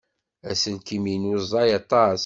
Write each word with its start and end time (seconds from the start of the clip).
Aselkim-inu 0.49 1.31
ẓẓay 1.49 1.71
aṭas. 1.79 2.19